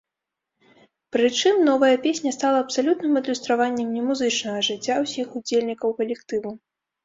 [1.15, 6.49] Прычым, новая песня стала абсалютным адлюстраваннем немузычнага жыцця ўсіх удзельнікаў калектыву.